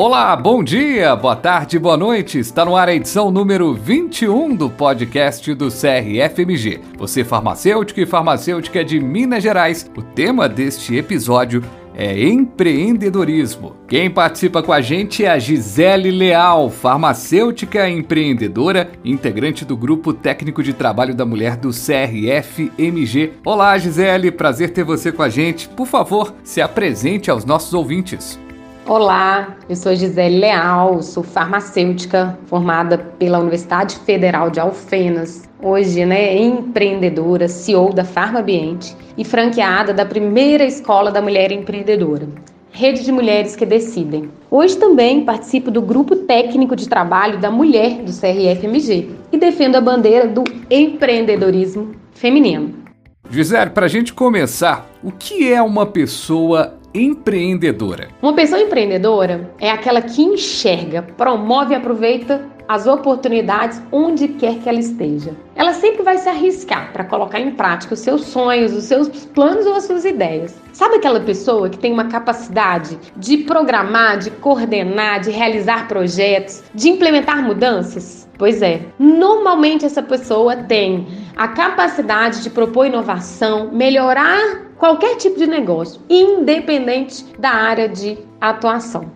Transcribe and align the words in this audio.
Olá, 0.00 0.36
bom 0.36 0.62
dia, 0.62 1.16
boa 1.16 1.34
tarde, 1.34 1.76
boa 1.76 1.96
noite. 1.96 2.38
Está 2.38 2.64
no 2.64 2.76
ar 2.76 2.88
a 2.88 2.94
edição 2.94 3.32
número 3.32 3.74
21 3.74 4.54
do 4.54 4.70
podcast 4.70 5.52
do 5.54 5.66
CRFMG. 5.66 6.80
Você 6.96 7.24
farmacêutico 7.24 7.98
e 7.98 8.06
farmacêutica 8.06 8.84
de 8.84 9.00
Minas 9.00 9.42
Gerais. 9.42 9.90
O 9.96 10.00
tema 10.00 10.48
deste 10.48 10.94
episódio 10.94 11.64
é 11.96 12.28
empreendedorismo. 12.28 13.74
Quem 13.88 14.08
participa 14.08 14.62
com 14.62 14.72
a 14.72 14.80
gente 14.80 15.24
é 15.24 15.30
a 15.30 15.38
Gisele 15.40 16.12
Leal, 16.12 16.70
farmacêutica 16.70 17.90
empreendedora, 17.90 18.92
integrante 19.04 19.64
do 19.64 19.76
Grupo 19.76 20.12
Técnico 20.12 20.62
de 20.62 20.72
Trabalho 20.72 21.12
da 21.12 21.26
Mulher 21.26 21.56
do 21.56 21.70
CRF-MG. 21.70 23.32
Olá, 23.44 23.76
Gisele, 23.76 24.30
prazer 24.30 24.70
ter 24.70 24.84
você 24.84 25.10
com 25.10 25.24
a 25.24 25.28
gente. 25.28 25.68
Por 25.68 25.88
favor, 25.88 26.32
se 26.44 26.60
apresente 26.60 27.32
aos 27.32 27.44
nossos 27.44 27.74
ouvintes. 27.74 28.38
Olá, 28.88 29.58
eu 29.68 29.76
sou 29.76 29.94
Gisele 29.94 30.38
Leal, 30.38 31.02
sou 31.02 31.22
farmacêutica 31.22 32.38
formada 32.46 32.96
pela 32.96 33.38
Universidade 33.38 33.96
Federal 33.96 34.48
de 34.48 34.60
Alfenas. 34.60 35.46
Hoje, 35.62 36.06
né, 36.06 36.34
empreendedora, 36.38 37.48
CEO 37.48 37.92
da 37.92 38.02
Farma 38.02 38.40
Ambiente 38.40 38.96
e 39.14 39.26
franqueada 39.26 39.92
da 39.92 40.06
primeira 40.06 40.64
escola 40.64 41.10
da 41.10 41.20
mulher 41.20 41.52
empreendedora. 41.52 42.30
Rede 42.70 43.04
de 43.04 43.12
Mulheres 43.12 43.54
que 43.54 43.66
Decidem. 43.66 44.30
Hoje 44.50 44.78
também 44.78 45.22
participo 45.22 45.70
do 45.70 45.82
grupo 45.82 46.16
técnico 46.16 46.74
de 46.74 46.88
trabalho 46.88 47.38
da 47.38 47.50
mulher 47.50 48.02
do 48.02 48.10
CRFMG 48.10 49.10
e 49.30 49.36
defendo 49.36 49.76
a 49.76 49.82
bandeira 49.82 50.26
do 50.26 50.44
empreendedorismo 50.70 51.94
feminino. 52.14 52.72
Gisele, 53.28 53.68
para 53.68 53.84
a 53.84 53.88
gente 53.90 54.14
começar, 54.14 54.88
o 55.04 55.12
que 55.12 55.52
é 55.52 55.60
uma 55.60 55.84
pessoa 55.84 56.77
empreendedora? 56.94 58.08
Uma 58.22 58.34
pessoa 58.34 58.60
empreendedora 58.60 59.50
é 59.58 59.70
aquela 59.70 60.02
que 60.02 60.22
enxerga, 60.22 61.02
promove 61.02 61.74
e 61.74 61.76
aproveita 61.76 62.48
as 62.68 62.86
oportunidades 62.86 63.80
onde 63.90 64.28
quer 64.28 64.58
que 64.58 64.68
ela 64.68 64.78
esteja. 64.78 65.34
Ela 65.56 65.72
sempre 65.72 66.02
vai 66.02 66.18
se 66.18 66.28
arriscar 66.28 66.92
para 66.92 67.02
colocar 67.02 67.40
em 67.40 67.52
prática 67.52 67.94
os 67.94 68.00
seus 68.00 68.26
sonhos, 68.26 68.74
os 68.74 68.84
seus 68.84 69.08
planos 69.08 69.64
ou 69.64 69.74
as 69.74 69.84
suas 69.84 70.04
ideias. 70.04 70.54
Sabe 70.72 70.96
aquela 70.96 71.20
pessoa 71.20 71.70
que 71.70 71.78
tem 71.78 71.92
uma 71.92 72.08
capacidade 72.08 72.98
de 73.16 73.38
programar, 73.38 74.18
de 74.18 74.30
coordenar, 74.30 75.20
de 75.20 75.30
realizar 75.30 75.88
projetos, 75.88 76.62
de 76.74 76.90
implementar 76.90 77.42
mudanças? 77.42 78.28
Pois 78.36 78.60
é, 78.62 78.82
normalmente 78.98 79.84
essa 79.84 80.02
pessoa 80.02 80.54
tem 80.54 81.08
a 81.36 81.48
capacidade 81.48 82.42
de 82.42 82.50
propor 82.50 82.86
inovação, 82.86 83.70
melhorar 83.72 84.67
qualquer 84.78 85.16
tipo 85.16 85.38
de 85.38 85.46
negócio, 85.46 86.00
independente 86.08 87.24
da 87.38 87.50
área 87.50 87.88
de 87.88 88.16
atuação. 88.40 89.10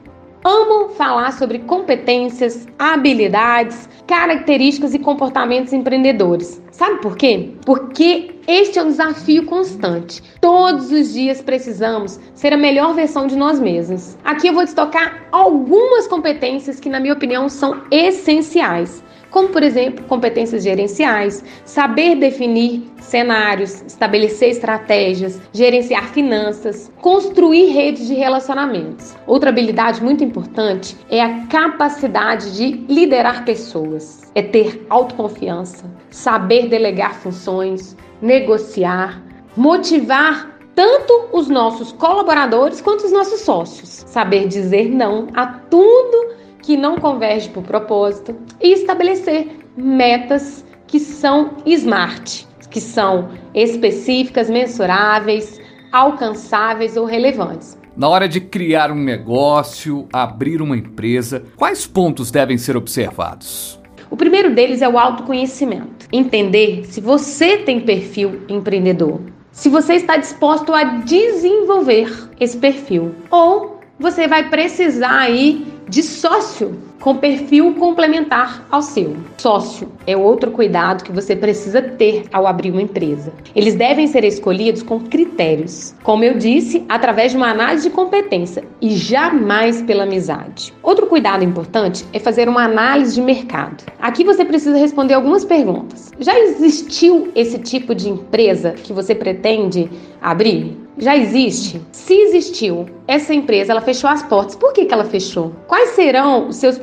Amo 0.45 0.89
falar 0.89 1.33
sobre 1.35 1.61
competências, 1.61 2.67
habilidades, 2.77 3.89
características 4.09 4.93
e 4.93 4.99
comportamentos 4.99 5.73
empreendedores. 5.73 6.61
Sabe 6.73 7.01
por 7.01 7.17
quê? 7.17 7.53
Porque 7.65 8.35
este 8.49 8.77
é 8.77 8.83
um 8.83 8.89
desafio 8.89 9.47
constante. 9.47 10.21
Todos 10.41 10.91
os 10.91 11.13
dias 11.13 11.41
precisamos 11.41 12.19
ser 12.35 12.53
a 12.53 12.57
melhor 12.57 12.93
versão 12.93 13.29
de 13.29 13.37
nós 13.37 13.61
mesmos. 13.61 14.19
Aqui 14.25 14.49
eu 14.49 14.55
vou 14.55 14.65
destacar 14.65 15.29
algumas 15.31 16.09
competências 16.09 16.81
que, 16.81 16.89
na 16.89 16.99
minha 16.99 17.15
opinião, 17.15 17.49
são 17.49 17.81
essenciais 17.89 19.01
como 19.33 19.49
por 19.49 19.63
exemplo 19.63 20.05
competências 20.05 20.63
gerenciais, 20.63 21.43
saber 21.65 22.15
definir 22.17 22.89
cenários, 23.01 23.83
estabelecer 23.87 24.51
estratégias, 24.51 25.41
gerenciar 25.53 26.09
finanças, 26.11 26.93
construir 27.01 27.73
redes 27.73 28.07
de 28.07 28.15
relacionamentos. 28.15 29.17
Outra 29.27 29.51
habilidade 29.51 30.03
muito 30.03 30.23
importante 30.23 30.97
é 31.11 31.21
a 31.21 31.47
capacidade 31.47 32.55
de 32.57 32.85
liderar 32.92 33.45
pessoas, 33.45 34.31
é 34.35 34.42
ter 34.42 34.87
autoconfiança, 34.89 35.85
saber 36.11 36.69
delegar 36.69 37.15
funções, 37.15 37.97
negociar, 38.21 39.21
motivar 39.57 40.53
tanto 40.75 41.29
os 41.33 41.48
nossos 41.48 41.92
colaboradores 41.92 42.81
quanto 42.81 43.05
os 43.05 43.13
nossos 43.13 43.41
sócios. 43.41 44.05
Saber 44.07 44.48
dizer 44.48 44.89
não 44.89 45.29
a 45.35 45.47
tudo 45.47 46.32
que 46.62 46.77
não 46.77 46.96
converge 46.96 47.48
para 47.48 47.61
o 47.61 47.64
propósito 47.64 48.36
e 48.61 48.73
estabelecer 48.73 49.58
metas 49.77 50.64
que 50.86 50.98
são 50.98 51.56
smart, 51.67 52.46
que 52.70 52.80
são 52.80 53.30
específicas, 53.55 54.48
mensuráveis, 54.48 55.61
alcançáveis 55.90 56.96
ou 56.96 57.05
relevantes. 57.05 57.78
Na 57.95 58.08
hora 58.08 58.27
de 58.27 58.40
criar 58.40 58.90
um 58.90 59.02
negócio, 59.02 60.08
abrir 60.11 60.62
uma 60.62 60.77
empresa, 60.77 61.45
quais 61.56 61.86
pontos 61.86 62.30
devem 62.30 62.56
ser 62.56 62.77
observados? 62.77 63.79
O 64.08 64.17
primeiro 64.17 64.55
deles 64.55 64.80
é 64.80 64.89
o 64.89 64.98
autoconhecimento. 64.98 66.06
Entender 66.11 66.84
se 66.86 67.00
você 67.00 67.58
tem 67.58 67.80
perfil 67.80 68.42
empreendedor, 68.48 69.20
se 69.50 69.68
você 69.68 69.94
está 69.94 70.17
disposto 70.17 70.73
a 70.73 70.84
desenvolver 70.84 72.30
esse 72.40 72.56
perfil 72.56 73.14
ou 73.30 73.80
você 73.98 74.27
vai 74.27 74.48
precisar 74.48 75.20
aí 75.20 75.67
de 75.92 76.03
sócio 76.03 76.75
com 77.02 77.17
perfil 77.17 77.74
complementar 77.74 78.64
ao 78.70 78.80
seu. 78.80 79.17
Sócio 79.36 79.89
é 80.07 80.17
outro 80.17 80.52
cuidado 80.52 81.02
que 81.02 81.11
você 81.11 81.35
precisa 81.35 81.83
ter 81.83 82.27
ao 82.33 82.46
abrir 82.46 82.70
uma 82.70 82.80
empresa. 82.80 83.33
Eles 83.57 83.74
devem 83.74 84.07
ser 84.07 84.23
escolhidos 84.24 84.85
com 84.85 85.01
critérios, 85.01 85.95
como 86.05 86.23
eu 86.23 86.39
disse, 86.39 86.85
através 86.89 87.33
de 87.33 87.36
uma 87.36 87.51
análise 87.51 87.89
de 87.89 87.95
competência 87.95 88.64
e 88.80 88.91
jamais 88.91 89.83
pela 89.83 90.05
amizade. 90.05 90.73
Outro 90.80 91.08
cuidado 91.08 91.45
importante 91.45 92.07
é 92.12 92.20
fazer 92.20 92.48
uma 92.48 92.64
análise 92.64 93.17
de 93.17 93.20
mercado. 93.20 93.85
Aqui 94.01 94.23
você 94.23 94.45
precisa 94.45 94.79
responder 94.79 95.14
algumas 95.14 95.45
perguntas. 95.45 96.12
Já 96.20 96.39
existiu 96.39 97.33
esse 97.35 97.58
tipo 97.58 97.96
de 97.96 98.08
empresa 98.08 98.73
que 98.73 98.92
você 98.92 99.12
pretende 99.12 99.91
abrir? 100.20 100.83
Já 100.98 101.17
existe? 101.17 101.80
Se 101.91 102.12
existiu, 102.12 102.86
essa 103.08 103.33
empresa 103.33 103.73
ela 103.73 103.80
fechou 103.80 104.11
as 104.11 104.23
portas. 104.23 104.55
Por 104.55 104.74
que, 104.74 104.85
que 104.85 104.92
ela 104.92 105.05
fechou? 105.05 105.52
Quais 105.67 105.91
serão 105.91 106.48
os 106.48 106.57
seus 106.57 106.77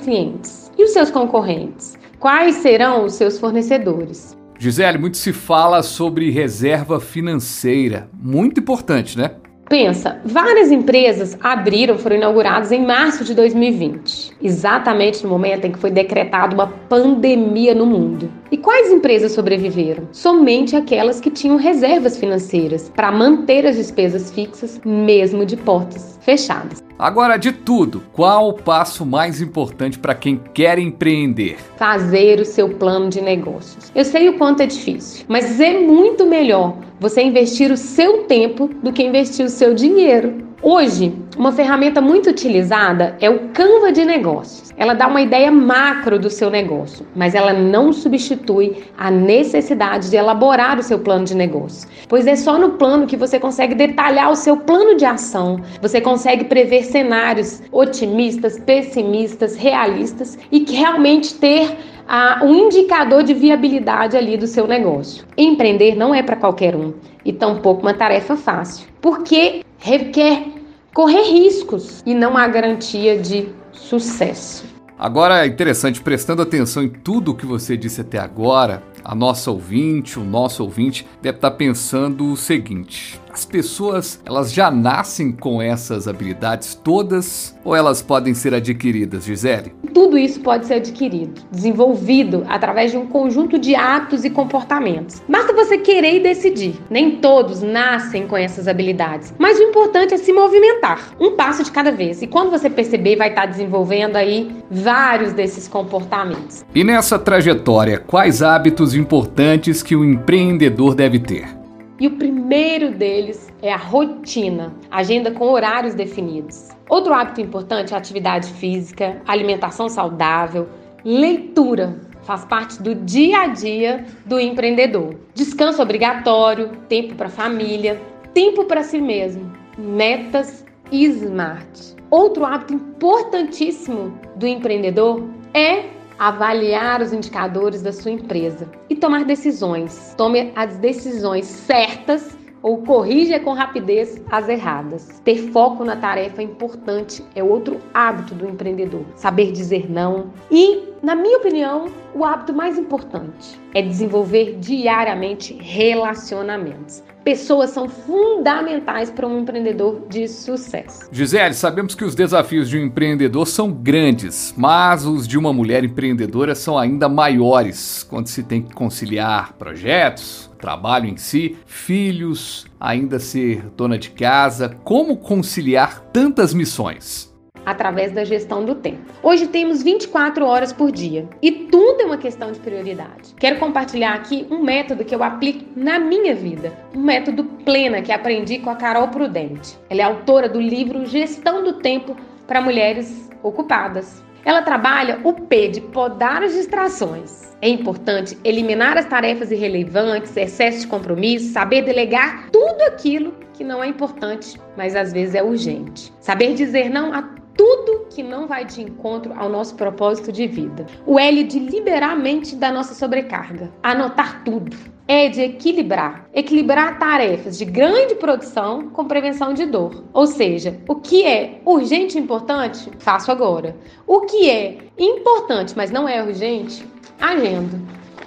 clientes? 0.00 0.70
E 0.76 0.84
os 0.84 0.92
seus 0.92 1.10
concorrentes? 1.10 1.98
Quais 2.18 2.56
serão 2.56 3.04
os 3.04 3.14
seus 3.14 3.38
fornecedores? 3.38 4.36
Gisele, 4.58 4.98
muito 4.98 5.16
se 5.16 5.32
fala 5.32 5.82
sobre 5.82 6.30
reserva 6.30 7.00
financeira. 7.00 8.08
Muito 8.12 8.60
importante, 8.60 9.18
né? 9.18 9.32
Pensa, 9.68 10.20
várias 10.24 10.70
empresas 10.70 11.36
abriram, 11.42 11.96
foram 11.96 12.16
inauguradas 12.16 12.70
em 12.72 12.84
março 12.84 13.24
de 13.24 13.34
2020, 13.34 14.32
exatamente 14.42 15.24
no 15.24 15.30
momento 15.30 15.64
em 15.64 15.72
que 15.72 15.78
foi 15.78 15.90
decretada 15.90 16.54
uma 16.54 16.66
pandemia 16.66 17.74
no 17.74 17.86
mundo. 17.86 18.30
E 18.50 18.58
quais 18.58 18.92
empresas 18.92 19.32
sobreviveram? 19.32 20.08
Somente 20.12 20.76
aquelas 20.76 21.20
que 21.20 21.30
tinham 21.30 21.56
reservas 21.56 22.18
financeiras 22.18 22.92
para 22.94 23.10
manter 23.10 23.66
as 23.66 23.76
despesas 23.76 24.30
fixas, 24.30 24.78
mesmo 24.84 25.46
de 25.46 25.56
portas 25.56 26.18
fechadas. 26.20 26.82
Agora, 27.02 27.36
de 27.36 27.50
tudo, 27.50 28.00
qual 28.12 28.50
o 28.50 28.52
passo 28.52 29.04
mais 29.04 29.40
importante 29.42 29.98
para 29.98 30.14
quem 30.14 30.40
quer 30.54 30.78
empreender? 30.78 31.58
Fazer 31.76 32.38
o 32.38 32.44
seu 32.44 32.68
plano 32.68 33.08
de 33.08 33.20
negócios. 33.20 33.90
Eu 33.92 34.04
sei 34.04 34.28
o 34.28 34.38
quanto 34.38 34.62
é 34.62 34.66
difícil, 34.66 35.24
mas 35.26 35.58
é 35.58 35.80
muito 35.80 36.24
melhor 36.24 36.76
você 37.00 37.20
investir 37.20 37.72
o 37.72 37.76
seu 37.76 38.22
tempo 38.28 38.70
do 38.84 38.92
que 38.92 39.02
investir 39.02 39.44
o 39.44 39.48
seu 39.48 39.74
dinheiro. 39.74 40.51
Hoje, 40.64 41.12
uma 41.36 41.50
ferramenta 41.50 42.00
muito 42.00 42.30
utilizada 42.30 43.16
é 43.20 43.28
o 43.28 43.48
Canva 43.48 43.90
de 43.90 44.04
negócios. 44.04 44.70
Ela 44.76 44.94
dá 44.94 45.08
uma 45.08 45.20
ideia 45.20 45.50
macro 45.50 46.20
do 46.20 46.30
seu 46.30 46.50
negócio, 46.50 47.04
mas 47.16 47.34
ela 47.34 47.52
não 47.52 47.92
substitui 47.92 48.84
a 48.96 49.10
necessidade 49.10 50.08
de 50.08 50.14
elaborar 50.14 50.78
o 50.78 50.82
seu 50.84 51.00
plano 51.00 51.24
de 51.24 51.34
negócio, 51.34 51.88
pois 52.08 52.28
é 52.28 52.36
só 52.36 52.60
no 52.60 52.70
plano 52.74 53.08
que 53.08 53.16
você 53.16 53.40
consegue 53.40 53.74
detalhar 53.74 54.30
o 54.30 54.36
seu 54.36 54.56
plano 54.56 54.96
de 54.96 55.04
ação, 55.04 55.60
você 55.80 56.00
consegue 56.00 56.44
prever 56.44 56.84
cenários 56.84 57.60
otimistas, 57.72 58.56
pessimistas, 58.60 59.56
realistas 59.56 60.38
e 60.52 60.60
que 60.60 60.76
realmente 60.76 61.34
ter 61.34 61.76
ah, 62.06 62.40
um 62.40 62.54
indicador 62.54 63.24
de 63.24 63.34
viabilidade 63.34 64.16
ali 64.16 64.36
do 64.36 64.46
seu 64.46 64.68
negócio. 64.68 65.24
Empreender 65.36 65.96
não 65.96 66.14
é 66.14 66.22
para 66.22 66.36
qualquer 66.36 66.76
um 66.76 66.94
e 67.24 67.32
tampouco 67.32 67.82
uma 67.82 67.94
tarefa 67.94 68.36
fácil, 68.36 68.86
porque 69.00 69.64
requer 69.82 70.46
correr 70.94 71.22
riscos 71.22 72.02
e 72.06 72.14
não 72.14 72.36
há 72.36 72.46
garantia 72.46 73.18
de 73.18 73.48
sucesso. 73.72 74.64
Agora 74.98 75.44
é 75.44 75.48
interessante, 75.48 76.00
prestando 76.00 76.42
atenção 76.42 76.84
em 76.84 76.88
tudo 76.88 77.32
o 77.32 77.34
que 77.34 77.44
você 77.44 77.76
disse 77.76 78.00
até 78.00 78.18
agora, 78.18 78.84
a 79.04 79.16
nossa 79.16 79.50
ouvinte, 79.50 80.18
o 80.18 80.24
nosso 80.24 80.62
ouvinte, 80.62 81.04
deve 81.20 81.38
estar 81.38 81.50
pensando 81.52 82.30
o 82.30 82.36
seguinte: 82.36 83.20
as 83.32 83.44
pessoas, 83.46 84.20
elas 84.26 84.52
já 84.52 84.70
nascem 84.70 85.32
com 85.32 85.60
essas 85.62 86.06
habilidades 86.06 86.74
todas 86.74 87.56
ou 87.64 87.74
elas 87.74 88.02
podem 88.02 88.34
ser 88.34 88.52
adquiridas, 88.54 89.24
Gisele? 89.24 89.72
Tudo 89.94 90.18
isso 90.18 90.40
pode 90.40 90.66
ser 90.66 90.74
adquirido, 90.74 91.40
desenvolvido 91.50 92.44
através 92.48 92.90
de 92.90 92.98
um 92.98 93.06
conjunto 93.06 93.58
de 93.58 93.74
atos 93.74 94.24
e 94.24 94.30
comportamentos. 94.30 95.22
Basta 95.28 95.52
você 95.52 95.78
querer 95.78 96.16
e 96.16 96.20
decidir. 96.20 96.74
Nem 96.90 97.16
todos 97.16 97.62
nascem 97.62 98.26
com 98.26 98.36
essas 98.36 98.68
habilidades, 98.68 99.32
mas 99.38 99.58
o 99.58 99.62
importante 99.62 100.12
é 100.12 100.18
se 100.18 100.32
movimentar, 100.32 101.12
um 101.18 101.34
passo 101.34 101.64
de 101.64 101.70
cada 101.70 101.90
vez. 101.90 102.20
E 102.20 102.26
quando 102.26 102.50
você 102.50 102.68
perceber, 102.68 103.16
vai 103.16 103.30
estar 103.30 103.46
desenvolvendo 103.46 104.16
aí 104.16 104.50
vários 104.70 105.32
desses 105.32 105.66
comportamentos. 105.66 106.64
E 106.74 106.84
nessa 106.84 107.18
trajetória, 107.18 107.98
quais 107.98 108.42
hábitos 108.42 108.94
importantes 108.94 109.82
que 109.82 109.96
o 109.96 110.04
empreendedor 110.04 110.94
deve 110.94 111.18
ter? 111.18 111.61
E 112.02 112.06
o 112.08 112.16
primeiro 112.16 112.90
deles 112.90 113.48
é 113.62 113.72
a 113.72 113.76
rotina, 113.76 114.74
agenda 114.90 115.30
com 115.30 115.48
horários 115.52 115.94
definidos. 115.94 116.70
Outro 116.88 117.14
hábito 117.14 117.40
importante 117.40 117.92
é 117.92 117.94
a 117.94 117.98
atividade 118.00 118.52
física, 118.54 119.22
alimentação 119.24 119.88
saudável, 119.88 120.68
leitura. 121.04 122.00
Faz 122.24 122.44
parte 122.44 122.82
do 122.82 122.92
dia 122.92 123.42
a 123.42 123.46
dia 123.46 124.04
do 124.26 124.40
empreendedor. 124.40 125.14
Descanso 125.32 125.80
obrigatório, 125.80 126.70
tempo 126.88 127.14
para 127.14 127.28
a 127.28 127.30
família, 127.30 128.02
tempo 128.34 128.64
para 128.64 128.82
si 128.82 129.00
mesmo, 129.00 129.52
metas 129.78 130.64
smart. 130.90 131.94
Outro 132.10 132.44
hábito 132.44 132.74
importantíssimo 132.74 134.18
do 134.34 134.44
empreendedor 134.48 135.22
é 135.54 135.84
avaliar 136.18 137.00
os 137.00 137.12
indicadores 137.12 137.82
da 137.82 137.92
sua 137.92 138.10
empresa 138.10 138.68
e 138.88 138.96
tomar 138.96 139.24
decisões. 139.24 140.14
Tome 140.16 140.52
as 140.54 140.76
decisões 140.78 141.46
certas 141.46 142.36
ou 142.62 142.78
corrija 142.78 143.40
com 143.40 143.52
rapidez 143.52 144.22
as 144.30 144.48
erradas. 144.48 145.20
Ter 145.24 145.50
foco 145.50 145.84
na 145.84 145.96
tarefa 145.96 146.40
é 146.40 146.44
importante, 146.44 147.24
é 147.34 147.42
outro 147.42 147.80
hábito 147.92 148.34
do 148.34 148.48
empreendedor. 148.48 149.04
Saber 149.16 149.50
dizer 149.50 149.90
não. 149.90 150.32
E, 150.50 150.91
na 151.02 151.16
minha 151.16 151.38
opinião, 151.38 151.88
o 152.14 152.24
hábito 152.24 152.52
mais 152.52 152.78
importante 152.78 153.60
é 153.74 153.82
desenvolver 153.82 154.56
diariamente 154.60 155.52
relacionamentos. 155.60 157.02
Pessoas 157.24 157.70
são 157.70 157.88
fundamentais 157.88 159.10
para 159.10 159.26
um 159.26 159.40
empreendedor 159.40 160.06
de 160.08 160.28
sucesso. 160.28 161.08
Gisele, 161.10 161.54
sabemos 161.54 161.96
que 161.96 162.04
os 162.04 162.14
desafios 162.14 162.68
de 162.68 162.78
um 162.78 162.84
empreendedor 162.84 163.48
são 163.48 163.72
grandes, 163.72 164.54
mas 164.56 165.04
os 165.04 165.26
de 165.26 165.36
uma 165.36 165.52
mulher 165.52 165.82
empreendedora 165.82 166.54
são 166.54 166.78
ainda 166.78 167.08
maiores 167.08 168.04
quando 168.04 168.28
se 168.28 168.44
tem 168.44 168.62
que 168.62 168.72
conciliar 168.72 169.54
projetos, 169.54 170.50
trabalho 170.58 171.08
em 171.08 171.16
si, 171.16 171.56
filhos, 171.66 172.66
ainda 172.78 173.18
ser 173.18 173.64
dona 173.76 173.98
de 173.98 174.10
casa. 174.10 174.76
Como 174.84 175.16
conciliar 175.16 176.00
tantas 176.12 176.54
missões? 176.54 177.31
Através 177.64 178.12
da 178.12 178.24
gestão 178.24 178.64
do 178.64 178.74
tempo. 178.74 179.12
Hoje 179.22 179.46
temos 179.46 179.82
24 179.82 180.44
horas 180.44 180.72
por 180.72 180.90
dia 180.90 181.28
e 181.40 181.50
tudo 181.50 182.02
é 182.02 182.04
uma 182.04 182.18
questão 182.18 182.52
de 182.52 182.58
prioridade. 182.58 183.34
Quero 183.38 183.58
compartilhar 183.58 184.14
aqui 184.14 184.46
um 184.50 184.62
método 184.62 185.04
que 185.04 185.14
eu 185.14 185.22
aplico 185.22 185.64
na 185.76 185.98
minha 185.98 186.34
vida, 186.34 186.72
um 186.94 187.02
método 187.02 187.44
plena 187.64 188.02
que 188.02 188.12
aprendi 188.12 188.58
com 188.58 188.70
a 188.70 188.76
Carol 188.76 189.08
Prudente. 189.08 189.78
Ela 189.88 190.00
é 190.00 190.04
autora 190.04 190.48
do 190.48 190.60
livro 190.60 191.06
Gestão 191.06 191.62
do 191.62 191.74
Tempo 191.74 192.16
para 192.46 192.60
Mulheres 192.60 193.30
Ocupadas. 193.42 194.22
Ela 194.44 194.62
trabalha 194.62 195.20
o 195.22 195.32
P 195.32 195.68
de 195.68 195.80
podar 195.80 196.42
as 196.42 196.52
distrações. 196.52 197.52
É 197.60 197.68
importante 197.68 198.36
eliminar 198.42 198.98
as 198.98 199.06
tarefas 199.06 199.52
irrelevantes, 199.52 200.36
excesso 200.36 200.80
de 200.80 200.86
compromisso, 200.88 201.52
saber 201.52 201.82
delegar 201.82 202.50
tudo 202.50 202.82
aquilo 202.82 203.32
que 203.54 203.62
não 203.62 203.82
é 203.82 203.86
importante, 203.86 204.60
mas 204.76 204.96
às 204.96 205.12
vezes 205.12 205.36
é 205.36 205.42
urgente. 205.42 206.12
Saber 206.18 206.54
dizer 206.54 206.90
não 206.90 207.12
a 207.12 207.22
tudo 207.56 208.06
que 208.10 208.22
não 208.22 208.46
vai 208.46 208.64
de 208.64 208.82
encontro 208.82 209.32
ao 209.36 209.48
nosso 209.48 209.74
propósito 209.74 210.32
de 210.32 210.46
vida. 210.46 210.86
O 211.06 211.18
L 211.18 211.44
de 211.44 211.58
liberar 211.58 212.12
a 212.12 212.16
mente 212.16 212.56
da 212.56 212.70
nossa 212.70 212.94
sobrecarga. 212.94 213.70
Anotar 213.82 214.42
tudo. 214.44 214.76
É 215.06 215.28
de 215.28 215.42
equilibrar. 215.42 216.26
Equilibrar 216.32 216.98
tarefas 216.98 217.58
de 217.58 217.64
grande 217.64 218.14
produção 218.14 218.88
com 218.90 219.04
prevenção 219.04 219.52
de 219.52 219.66
dor. 219.66 220.04
Ou 220.12 220.26
seja, 220.26 220.78
o 220.88 220.94
que 220.94 221.24
é 221.24 221.60
urgente 221.64 222.16
e 222.16 222.20
importante, 222.20 222.88
faço 222.98 223.30
agora. 223.30 223.76
O 224.06 224.20
que 224.20 224.48
é 224.48 224.78
importante, 224.98 225.74
mas 225.76 225.90
não 225.90 226.08
é 226.08 226.22
urgente, 226.22 226.86
agendo. 227.20 227.80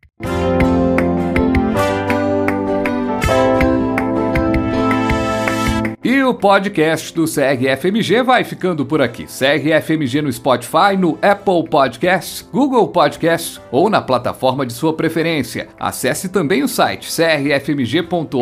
E 6.09 6.23
o 6.23 6.33
podcast 6.33 7.13
do 7.13 7.27
CRFMG 7.27 8.23
vai 8.23 8.43
ficando 8.43 8.87
por 8.87 9.03
aqui. 9.03 9.27
CRFMG 9.27 10.23
no 10.23 10.33
Spotify, 10.33 10.97
no 10.99 11.19
Apple 11.21 11.69
Podcasts, 11.69 12.49
Google 12.51 12.89
Podcasts 12.89 13.61
ou 13.71 13.91
na 13.91 14.01
plataforma 14.01 14.65
de 14.65 14.73
sua 14.73 14.95
preferência. 14.95 15.69
Acesse 15.79 16.31
também 16.31 16.63
o 16.63 16.67
site 16.67 17.15
crfmg.org.br. 17.15 18.39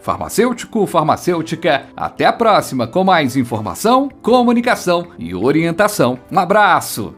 Farmacêutico, 0.00 0.84
farmacêutica, 0.88 1.86
até 1.96 2.24
a 2.24 2.32
próxima 2.32 2.88
com 2.88 3.04
mais 3.04 3.36
informação, 3.36 4.08
comunicação 4.20 5.06
e 5.16 5.36
orientação. 5.36 6.18
Um 6.32 6.38
abraço! 6.40 7.14